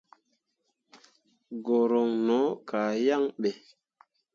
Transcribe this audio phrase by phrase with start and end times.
[1.65, 3.49] Guruŋ no kah yaŋ ɓe.